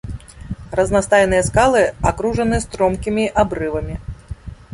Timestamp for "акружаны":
2.13-2.57